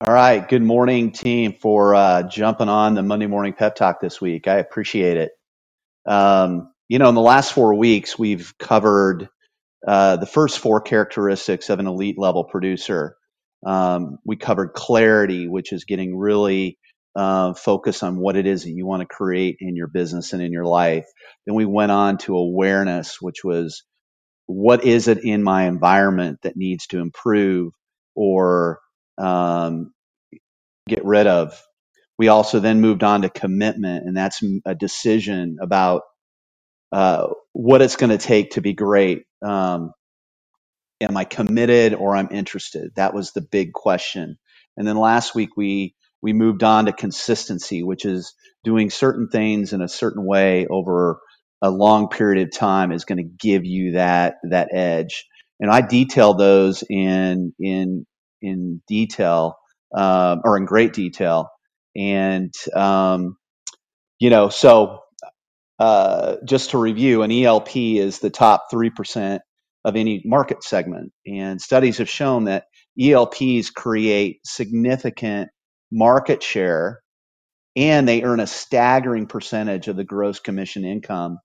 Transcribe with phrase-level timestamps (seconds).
[0.00, 0.48] All right.
[0.48, 4.48] Good morning, team, for uh, jumping on the Monday morning pep talk this week.
[4.48, 5.32] I appreciate it.
[6.06, 9.28] Um, you know, in the last four weeks, we've covered
[9.86, 13.16] uh, the first four characteristics of an elite level producer.
[13.66, 16.78] Um, we covered clarity, which is getting really
[17.16, 20.42] uh, focused on what it is that you want to create in your business and
[20.42, 21.06] in your life.
[21.46, 23.84] Then we went on to awareness, which was
[24.46, 27.72] what is it in my environment that needs to improve
[28.16, 28.80] or
[29.20, 29.92] um,
[30.88, 31.60] get rid of.
[32.18, 36.02] We also then moved on to commitment, and that's a decision about
[36.92, 39.24] uh, what it's going to take to be great.
[39.44, 39.92] Um,
[41.02, 42.92] am I committed or I'm interested?
[42.96, 44.38] That was the big question.
[44.78, 48.34] And then last week we we moved on to consistency, which is
[48.64, 51.20] doing certain things in a certain way over
[51.62, 55.26] a long period of time is going to give you that that edge.
[55.60, 58.06] And I detail those in in
[58.42, 59.56] in detail
[59.96, 61.50] um, or in great detail.
[61.96, 63.36] And um,
[64.20, 65.00] you know, so
[65.78, 69.40] uh, just to review, an ELP is the top 3%
[69.84, 71.12] of any market segment.
[71.26, 72.64] And studies have shown that
[73.00, 75.50] ELPs create significant
[75.92, 77.00] market share
[77.76, 81.38] and they earn a staggering percentage of the gross commission income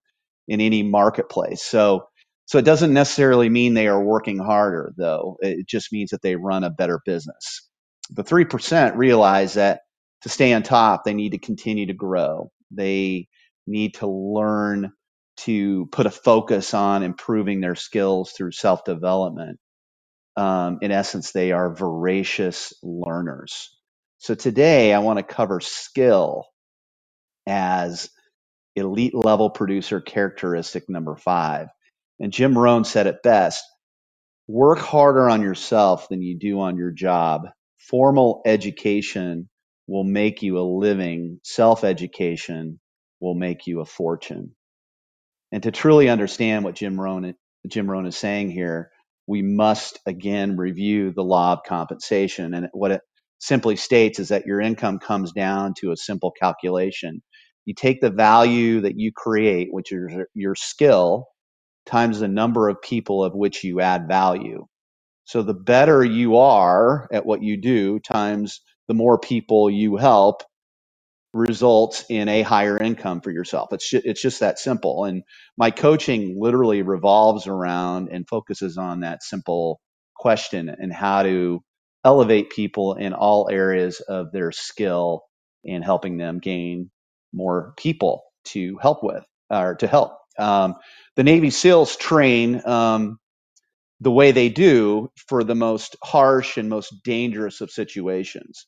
[0.48, 1.64] in any marketplace.
[1.64, 2.08] So,
[2.46, 5.38] so it doesn't necessarily mean they are working harder, though.
[5.42, 7.70] It just means that they run a better business.
[8.12, 9.82] The 3% realize that
[10.24, 12.52] to stay on top, they need to continue to grow.
[12.72, 13.30] They
[13.68, 14.92] need to learn
[15.40, 19.60] to put a focus on improving their skills through self development.
[20.38, 23.76] Um, in essence, they are voracious learners.
[24.20, 26.46] So today I want to cover skill
[27.48, 28.10] as
[28.76, 31.70] elite level producer characteristic number five.
[32.20, 33.64] And Jim Rohn said it best
[34.48, 37.42] work harder on yourself than you do on your job.
[37.80, 39.50] Formal education
[39.88, 42.80] will make you a living, self education
[43.20, 44.56] will make you a fortune.
[45.52, 47.34] And to truly understand what Jim Rohn,
[47.68, 48.92] Jim Rohn is saying here,
[49.28, 52.54] we must again review the law of compensation.
[52.54, 53.02] And what it
[53.40, 57.22] simply states is that your income comes down to a simple calculation.
[57.66, 61.28] You take the value that you create, which is your skill,
[61.86, 64.66] times the number of people of which you add value.
[65.26, 70.44] So the better you are at what you do, times the more people you help,
[71.34, 73.70] results in a higher income for yourself.
[73.72, 75.06] It's just, it's just that simple.
[75.06, 75.24] And
[75.58, 79.80] my coaching literally revolves around and focuses on that simple
[80.16, 81.62] question and how to
[82.04, 85.24] elevate people in all areas of their skill
[85.66, 86.90] and helping them gain
[87.34, 90.14] more people to help with or to help.
[90.40, 90.76] Um,
[91.16, 93.20] the Navy SEALs train um,
[94.02, 98.68] the way they do for the most harsh and most dangerous of situations.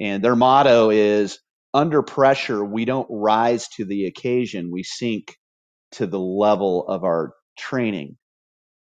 [0.00, 1.38] And their motto is
[1.74, 5.36] under pressure, we don't rise to the occasion, we sink
[5.92, 8.16] to the level of our training.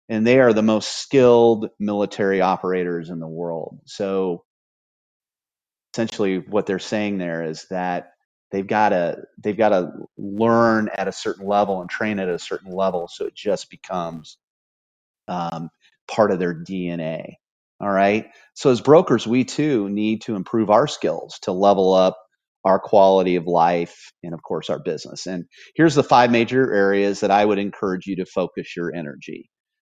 [0.09, 3.79] And they are the most skilled military operators in the world.
[3.85, 4.43] So
[5.93, 8.11] essentially what they're saying there is that
[8.55, 12.39] they've got to they've got to learn at a certain level and train at a
[12.39, 14.29] certain level so it just becomes
[15.29, 15.71] um,
[16.09, 17.35] part of their DNA.
[17.81, 18.27] All right.
[18.55, 22.17] So as brokers, we too need to improve our skills to level up
[22.65, 25.27] our quality of life and of course our business.
[25.27, 25.45] And
[25.75, 29.51] here's the five major areas that I would encourage you to focus your energy.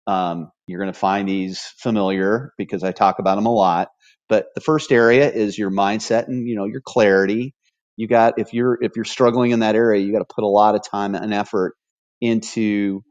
[0.07, 3.89] Um, you're going to find these familiar because I talk about them a lot.
[4.29, 7.54] But the first area is your mindset and you know your clarity.
[7.97, 10.47] You got if you're if you're struggling in that area, you got to put a
[10.47, 11.75] lot of time and effort
[12.21, 13.03] into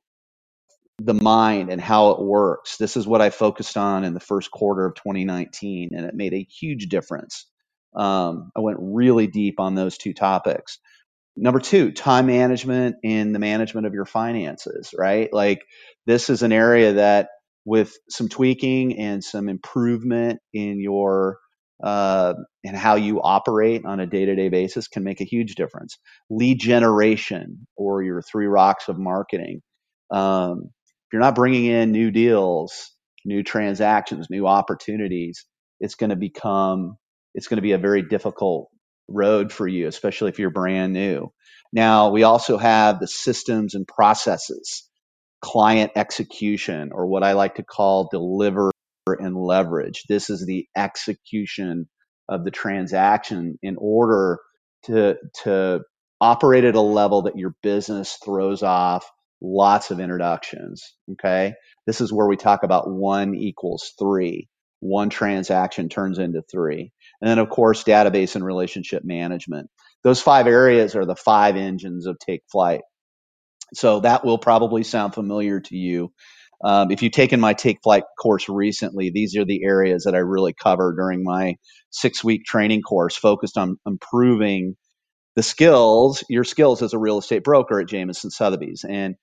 [0.98, 2.76] the mind and how it works.
[2.76, 6.34] This is what I focused on in the first quarter of 2019, and it made
[6.34, 7.46] a huge difference.
[7.96, 10.78] Um, I went really deep on those two topics.
[11.36, 15.32] Number two, time management and the management of your finances, right?
[15.32, 15.64] Like
[16.06, 17.28] this is an area that
[17.64, 21.38] with some tweaking and some improvement in your
[21.82, 22.34] uh,
[22.64, 25.98] and how you operate on a day-to-day basis can make a huge difference.
[26.30, 29.60] Lead generation or your three rocks of marketing.
[30.10, 30.70] Um,
[31.06, 32.92] if you're not bringing in new deals,
[33.24, 35.44] new transactions, new opportunities,
[35.80, 36.96] it's going to become
[37.34, 38.68] it's going to be a very difficult
[39.08, 41.32] road for you, especially if you're brand new.
[41.72, 44.88] Now, we also have the systems and processes,
[45.42, 48.70] client execution, or what I like to call deliver
[49.06, 50.04] and leverage.
[50.08, 51.88] This is the execution
[52.28, 54.38] of the transaction in order
[54.84, 55.80] to, to
[56.20, 59.10] operate at a level that your business throws off
[59.42, 60.94] lots of introductions.
[61.12, 61.54] Okay.
[61.86, 64.48] This is where we talk about one equals three.
[64.80, 66.92] one transaction turns into three.
[67.20, 69.68] And then, of course, database and relationship management.
[70.02, 72.82] Those five areas are the five engines of Take Flight.
[73.74, 76.12] So that will probably sound familiar to you.
[76.64, 80.18] Um, if you've taken my Take Flight course recently, these are the areas that I
[80.18, 81.56] really cover during my
[81.90, 84.76] six week training course focused on improving
[85.36, 88.84] the skills, your skills as a real estate broker at Jameson Sotheby's.
[88.88, 89.16] And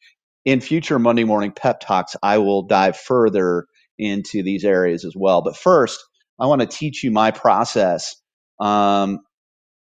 [0.46, 3.66] in future Monday morning pep talks, I will dive further
[3.98, 5.42] into these areas as well.
[5.42, 6.04] But first,
[6.40, 8.16] I want to teach you my process
[8.60, 9.20] um,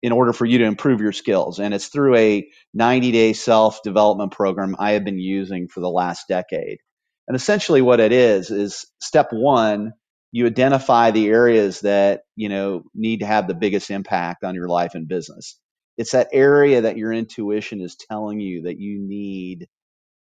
[0.02, 1.58] in order for you to improve your skills.
[1.58, 5.90] And it's through a 90 day self development program I have been using for the
[5.90, 6.78] last decade.
[7.32, 9.94] And essentially what it is, is step one,
[10.32, 14.68] you identify the areas that, you know, need to have the biggest impact on your
[14.68, 15.58] life and business.
[15.96, 19.66] It's that area that your intuition is telling you that you need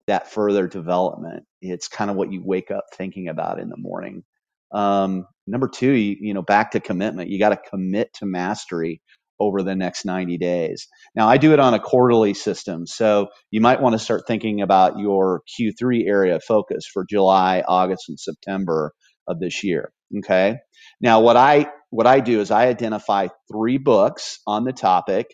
[0.07, 1.43] that further development.
[1.61, 4.23] It's kind of what you wake up thinking about in the morning.
[4.71, 7.29] Um, number two, you, you know, back to commitment.
[7.29, 9.01] You got to commit to mastery
[9.39, 10.87] over the next 90 days.
[11.15, 12.87] Now, I do it on a quarterly system.
[12.87, 17.63] So you might want to start thinking about your Q3 area of focus for July,
[17.67, 18.93] August, and September
[19.27, 19.91] of this year.
[20.19, 20.57] Okay.
[21.01, 25.27] Now, what I, what I do is I identify three books on the topic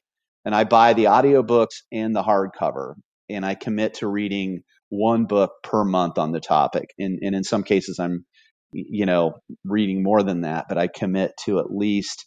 [0.46, 2.96] and I buy the audiobooks and the hardcover
[3.30, 6.90] and I commit to reading one book per month on the topic.
[7.00, 8.26] And, and in some cases, I'm,
[8.74, 12.26] you know, reading more than that, but I commit to at least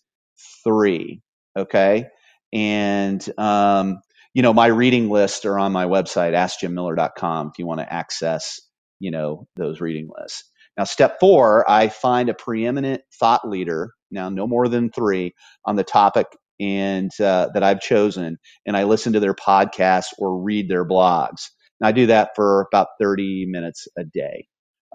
[0.65, 1.21] three.
[1.57, 2.09] Okay.
[2.53, 4.01] And, um,
[4.35, 8.61] you know, my reading lists are on my website, askjimmiller.com, if you want to access,
[9.01, 10.51] you know, those reading lists.
[10.79, 15.35] Now, step four, I find a preeminent thought leader, now no more than three,
[15.65, 16.27] on the topic
[16.61, 21.51] and uh, that I've chosen, and I listen to their podcasts or read their blogs.
[21.81, 24.47] And I do that for about 30 minutes a day.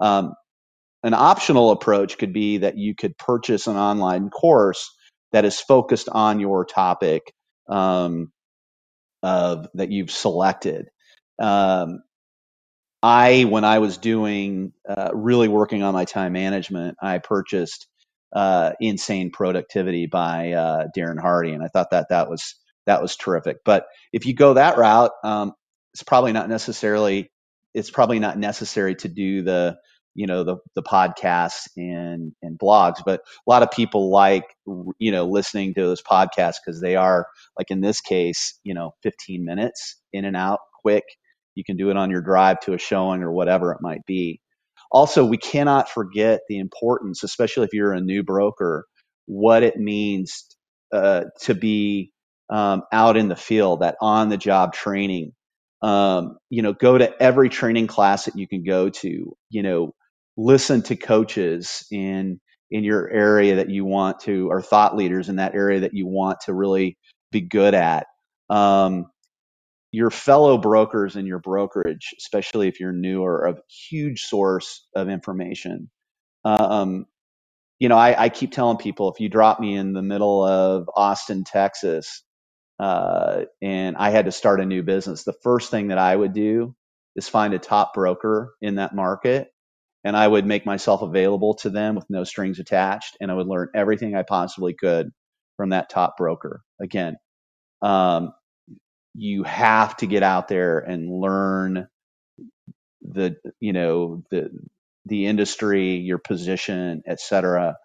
[0.02, 0.34] Um,
[1.02, 4.90] an optional approach could be that you could purchase an online course
[5.32, 7.32] that is focused on your topic
[7.68, 8.32] um,
[9.22, 10.88] of that you've selected.
[11.40, 12.00] Um,
[13.02, 17.88] I, when I was doing uh, really working on my time management, I purchased
[18.34, 22.56] uh, Insane Productivity by uh, Darren Hardy, and I thought that that was
[22.86, 23.58] that was terrific.
[23.64, 25.54] But if you go that route, um,
[25.94, 27.32] it's probably not necessarily
[27.74, 29.78] it's probably not necessary to do the
[30.14, 34.44] you know the the podcasts and and blogs but a lot of people like
[34.98, 37.26] you know listening to those podcasts because they are
[37.58, 41.04] like in this case you know 15 minutes in and out quick.
[41.54, 44.40] You can do it on your drive to a showing or whatever it might be.
[44.92, 48.86] Also we cannot forget the importance especially if you're a new broker
[49.26, 50.46] what it means
[50.92, 52.12] uh, to be
[52.50, 55.32] um, out in the field that on the job training.
[55.82, 59.94] Um, you know go to every training class that you can go to you know
[60.40, 62.40] listen to coaches in
[62.70, 66.06] in your area that you want to or thought leaders in that area that you
[66.06, 66.96] want to really
[67.32, 68.06] be good at.
[68.48, 69.06] Um,
[69.92, 73.56] your fellow brokers in your brokerage especially if you're new are a
[73.90, 75.90] huge source of information.
[76.44, 77.06] Um,
[77.80, 80.88] you know I, I keep telling people if you drop me in the middle of
[80.96, 82.22] austin texas
[82.78, 86.34] uh, and i had to start a new business the first thing that i would
[86.34, 86.76] do
[87.16, 89.48] is find a top broker in that market
[90.04, 93.46] and I would make myself available to them with no strings attached, and I would
[93.48, 95.10] learn everything I possibly could
[95.56, 96.62] from that top broker.
[96.80, 97.16] Again,
[97.82, 98.32] um,
[99.14, 101.88] you have to get out there and learn
[103.02, 104.50] the you know the
[105.06, 107.76] the industry, your position, et cetera.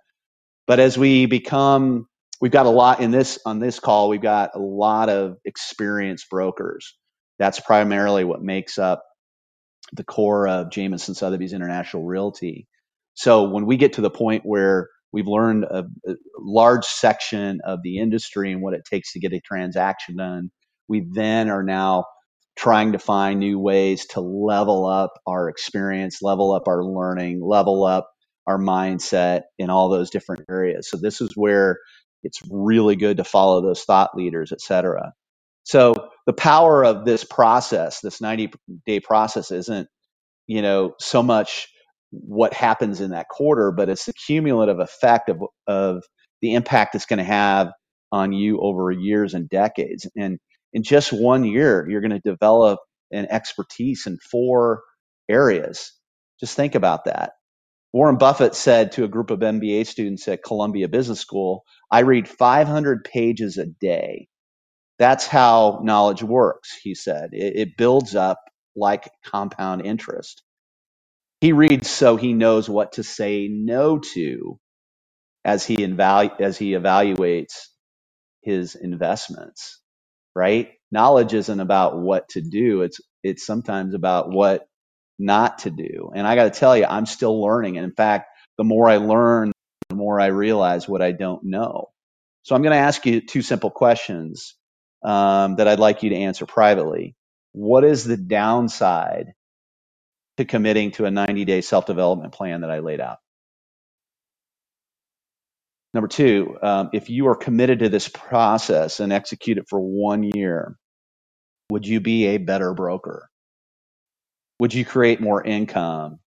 [0.68, 2.08] But as we become,
[2.42, 4.10] we've got a lot in this on this call.
[4.10, 6.96] We've got a lot of experienced brokers.
[7.40, 9.04] That's primarily what makes up
[9.94, 12.68] the core of Jameson Sotheby's International Realty.
[13.13, 17.80] So when we get to the point where we've learned a, a, large section of
[17.84, 20.51] the industry and what it takes to get a transaction done,
[20.88, 22.06] we then are now
[22.58, 27.84] trying to find new ways to level up our experience, level up our learning, level
[27.86, 28.10] up
[28.48, 30.89] our mindset in all those different areas.
[30.89, 31.80] So this is where
[32.24, 35.13] it's really good to follow those thought leaders, et cetera.
[35.66, 35.96] So
[36.28, 38.54] the power of this process, this 90
[38.88, 39.90] day process isn't,
[40.48, 41.70] you know, so much
[42.12, 46.04] what happens in that quarter, but it's the cumulative effect of, of
[46.42, 47.74] the impact it's going to have
[48.12, 50.08] on you over years and decades.
[50.18, 50.40] And
[50.74, 52.80] in just one year, you're going to develop
[53.14, 54.84] an expertise in four
[55.30, 55.94] areas.
[56.42, 57.34] Just think about that.
[57.94, 62.28] Warren Buffett said to a group of MBA students at Columbia Business School, I read
[62.30, 64.28] 500 pages a day
[65.00, 67.32] that's how knowledge works, he said.
[67.34, 68.40] It, it builds up
[68.75, 70.44] like compound interest.
[71.42, 74.60] He reads so he knows what to say no to
[75.46, 77.68] as he evalu- as he evaluates
[78.44, 79.82] his investments,
[80.36, 80.72] right?
[80.92, 82.84] Knowledge isn't about what to do.
[82.84, 84.68] It's it's sometimes about what
[85.20, 86.12] not to do.
[86.14, 87.78] And I got to tell you, I'm still learning.
[87.78, 89.52] And in fact, the more I learn,
[89.90, 91.90] the more I realize what I don't know.
[92.44, 94.56] So I'm going to ask you two simple questions
[95.06, 97.16] um, that I'd like you to answer privately.
[97.54, 99.34] What is the downside
[100.38, 103.20] to committing to a 90 day self development plan that I laid out?
[105.94, 110.24] Number two, um, if you are committed to this process and execute it for one
[110.24, 110.78] year,
[111.72, 113.30] would you be a better broker?
[114.60, 116.20] Would you create more income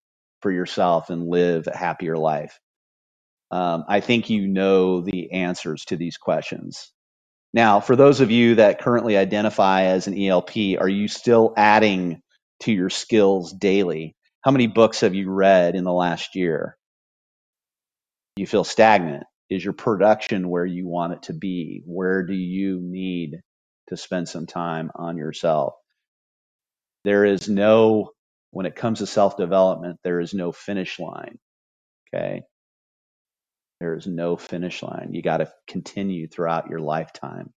[0.42, 2.58] for yourself and live a happier life?
[3.50, 6.92] Um, I think you know the answers to these questions.
[7.54, 12.20] Now, for those of you that currently identify as an ELP, are you still adding
[12.60, 14.14] to your skills daily?
[14.42, 16.76] How many books have you read in the last year?
[18.36, 19.24] You feel stagnant.
[19.50, 21.82] Is your production where you want it to be?
[21.86, 23.40] Where do you need
[23.88, 25.74] to spend some time on yourself?
[27.04, 28.10] There is no,
[28.50, 31.38] when it comes to self development, there is no finish line.
[32.14, 32.42] Okay.
[33.80, 35.11] There is no finish line.
[35.12, 37.52] You got to continue throughout your lifetime.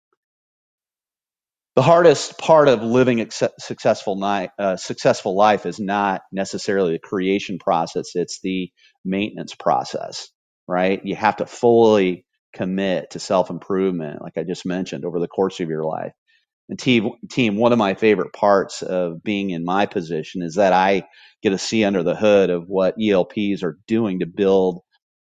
[1.75, 3.28] The hardest part of living a
[3.60, 8.72] successful, ni- uh, successful life is not necessarily the creation process, it's the
[9.06, 10.30] maintenance process,
[10.68, 11.01] right?
[11.06, 15.62] You have to fully commit to self improvement, like I just mentioned, over the course
[15.62, 16.12] of your life.
[16.70, 20.74] And team, team, one of my favorite parts of being in my position is that
[20.74, 21.04] I
[21.44, 24.82] get to see under the hood of what ELPs are doing to build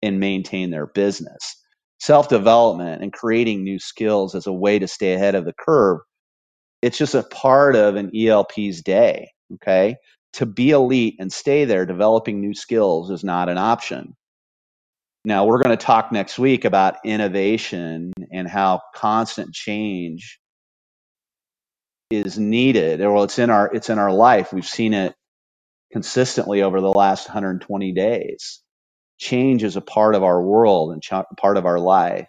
[0.04, 1.56] and maintain their business.
[1.98, 6.00] Self development and creating new skills as a way to stay ahead of the curve.
[6.82, 9.30] It's just a part of an ELP's day.
[9.54, 9.96] Okay.
[10.34, 14.14] To be elite and stay there developing new skills is not an option.
[15.24, 20.38] Now, we're going to talk next week about innovation and how constant change
[22.10, 23.00] is needed.
[23.00, 24.52] Well, it's in our it's in our life.
[24.52, 25.14] We've seen it
[25.92, 28.63] consistently over the last 120 days
[29.24, 32.28] change is a part of our world and ch- part of our life.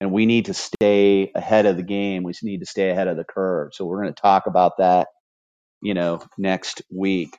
[0.00, 2.24] And we need to stay ahead of the game.
[2.24, 3.70] We need to stay ahead of the curve.
[3.72, 5.08] So we're going to talk about that,
[5.80, 7.38] you know, next week.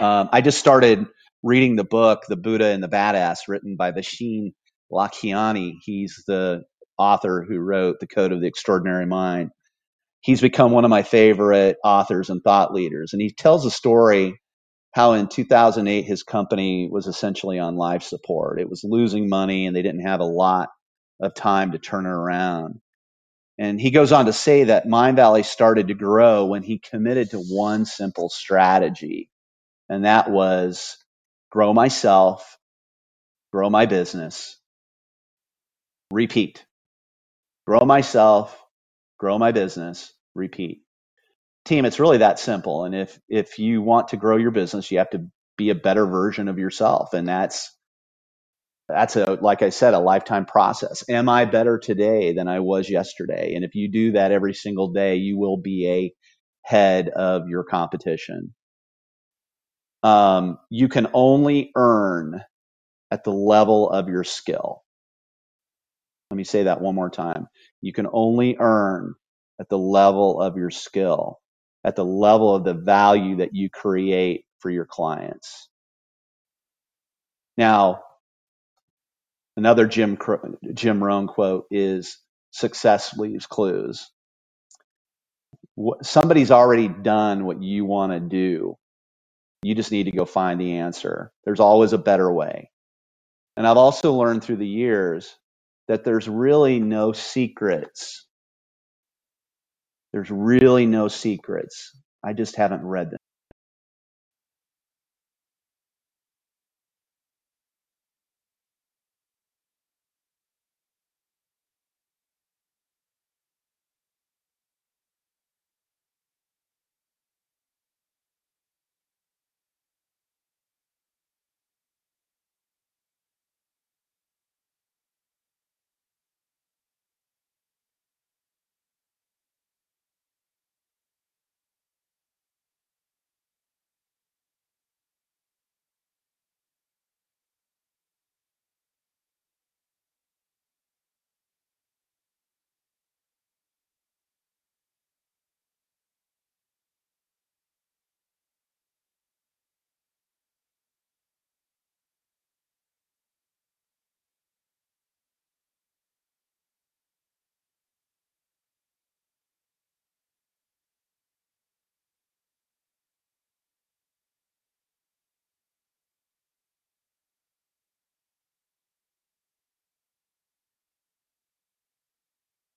[0.00, 1.06] Um, I just started
[1.42, 4.52] reading the book, The Buddha and the Badass, written by Vishen
[4.92, 5.74] Lakhiani.
[5.82, 6.62] He's the
[6.98, 9.50] author who wrote The Code of the Extraordinary Mind.
[10.20, 13.12] He's become one of my favorite authors and thought leaders.
[13.12, 14.40] And he tells a story
[14.94, 18.60] how in 2008 his company was essentially on life support.
[18.60, 20.70] It was losing money and they didn't have a lot
[21.20, 22.80] of time to turn it around.
[23.58, 27.38] And he goes on to say that Mindvalley started to grow when he committed to
[27.38, 29.30] one simple strategy,
[29.88, 30.96] and that was
[31.50, 32.58] grow myself,
[33.52, 34.58] grow my business,
[36.10, 36.64] repeat.
[37.66, 38.58] Grow myself,
[39.18, 40.83] grow my business, repeat
[41.66, 42.84] team it's really that simple.
[42.86, 45.26] And if if you want to grow your business you have to
[45.58, 47.14] be a better version of yourself.
[47.14, 47.76] And that's
[48.88, 51.04] that's a like i said a lifetime process.
[51.10, 53.54] Am i better today than i was yesterday?
[53.54, 56.14] And if you do that every single day you will be a
[56.64, 58.54] head of your competition.
[60.04, 62.42] Um, you can only earn
[63.12, 64.82] at the level of your skill.
[66.30, 67.48] Let me say that one more time.
[67.82, 69.14] You can only earn
[69.60, 71.38] at the level of your skill
[71.84, 75.68] at the level of the value that you create for your clients.
[77.56, 78.02] Now,
[79.56, 80.18] another Jim
[80.74, 82.18] Jim Rohn quote is
[82.52, 84.10] success leaves clues.
[86.02, 88.76] Somebody's already done what you want to do.
[89.62, 91.32] You just need to go find the answer.
[91.44, 92.70] There's always a better way.
[93.56, 95.36] And I've also learned through the years
[95.88, 98.26] that there's really no secrets
[100.14, 101.90] there's really no secrets.
[102.24, 103.18] I just haven't read them.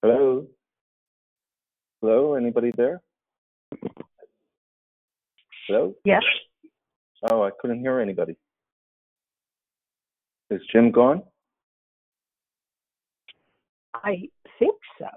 [0.01, 0.45] Hello?
[2.01, 2.33] Hello?
[2.35, 3.01] Anybody there?
[5.67, 5.95] Hello?
[6.05, 6.23] Yes,
[7.29, 8.37] Oh, I couldn't hear anybody.
[10.51, 11.23] Is Jim gone?
[13.95, 15.07] I think so.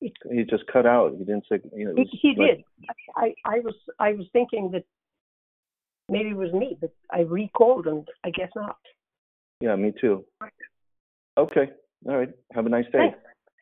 [0.00, 1.12] He just cut out.
[1.18, 1.58] He didn't say.
[1.76, 2.64] You know, it He, was he like- did.
[3.16, 4.84] I, I was I was thinking that
[6.08, 8.78] maybe it was me, but I recalled and I guess not.
[9.60, 10.24] Yeah, me too.
[11.36, 11.70] Okay.
[12.08, 12.30] All right.
[12.52, 12.98] Have a nice day.
[12.98, 13.18] Thanks.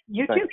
[0.09, 0.43] You Thanks.
[0.43, 0.49] too.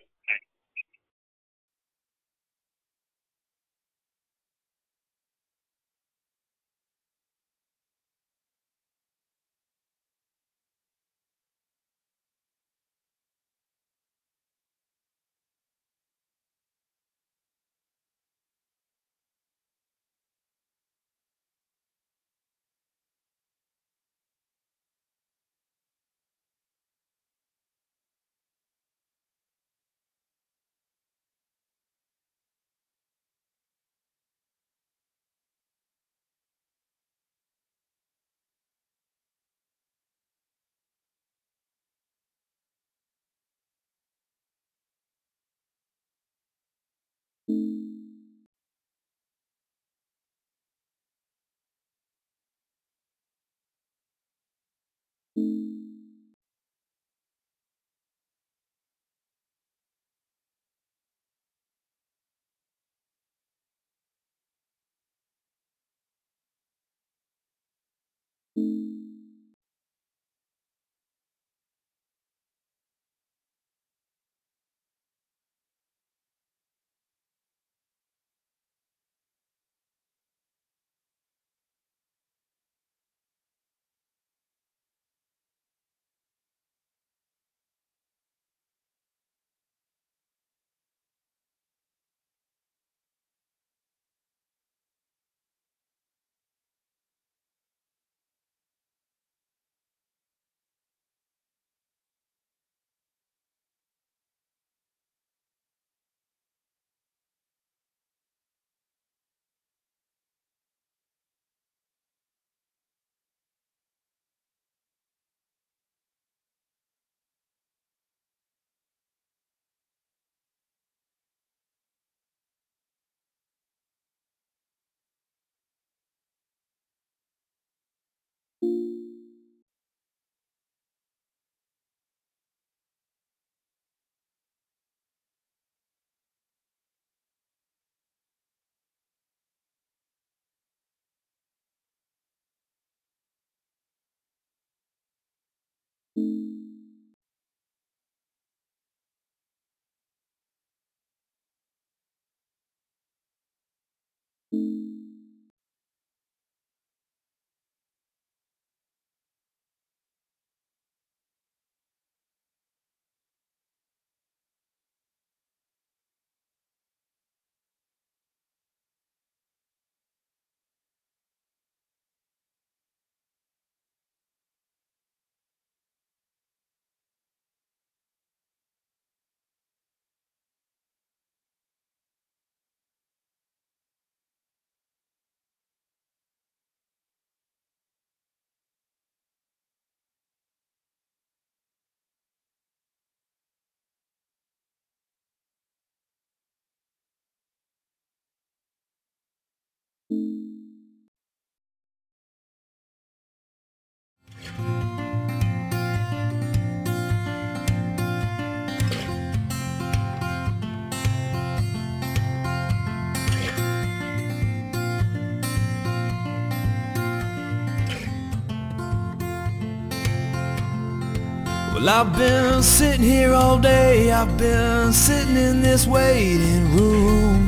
[221.86, 224.12] Well, I've been sitting here all day.
[224.12, 227.48] I've been sitting in this waiting room.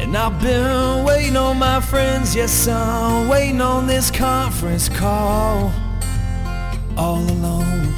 [0.00, 2.36] And I've been waiting on my friends.
[2.36, 5.72] Yes, I'm waiting on this conference call.
[6.96, 7.92] All alone.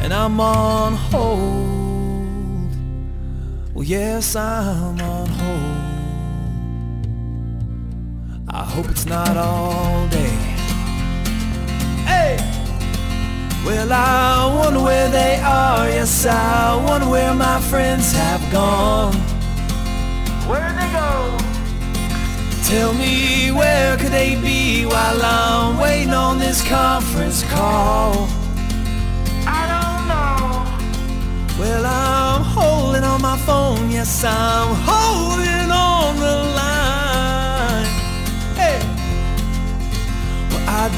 [0.00, 2.74] And I'm on hold.
[3.72, 5.76] Well, yes, I'm on hold.
[8.48, 10.39] I hope it's not all day.
[13.64, 15.86] Well, I wonder where they are.
[15.88, 19.14] Yes, I wonder where my friends have gone.
[20.48, 21.36] Where they go?
[22.64, 28.28] Tell me where could they be while I'm waiting on this conference call?
[29.46, 31.60] I don't know.
[31.60, 33.90] Well, I'm holding on my phone.
[33.90, 36.49] Yes, I'm holding on the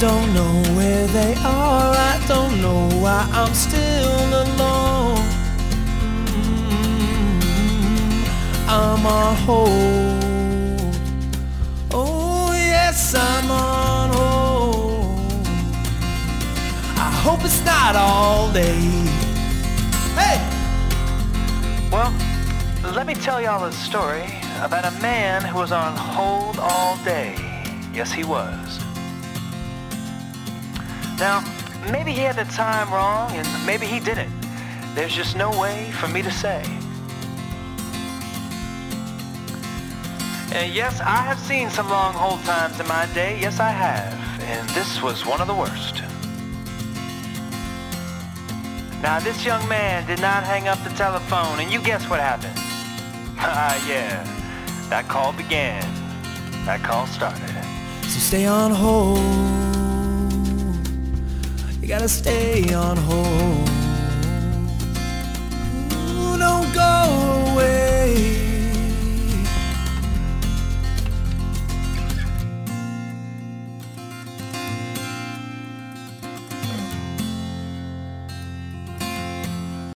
[0.00, 1.94] don't know where they are.
[1.94, 5.18] I don't know why I'm still alone.
[6.26, 7.48] Mm,
[8.68, 10.94] I'm on hold.
[11.92, 15.46] Oh, yes, I'm on hold.
[16.96, 18.80] I hope it's not all day.
[20.14, 20.38] Hey!
[21.90, 22.12] Well,
[22.94, 24.24] let me tell y'all a story
[24.60, 27.34] about a man who was on hold all day.
[27.92, 28.81] Yes, he was.
[31.18, 31.44] Now,
[31.90, 34.32] maybe he had the time wrong, and maybe he didn't.
[34.94, 36.62] There's just no way for me to say.
[40.54, 43.38] And yes, I have seen some long hold times in my day.
[43.40, 44.12] Yes, I have.
[44.42, 46.02] And this was one of the worst.
[49.02, 52.58] Now, this young man did not hang up the telephone, and you guess what happened?
[53.44, 54.22] Ah, yeah.
[54.88, 55.82] That call began.
[56.64, 57.48] That call started.
[58.02, 59.61] So stay on hold.
[61.82, 63.68] You gotta stay on hold.
[66.14, 67.81] Ooh, don't go away.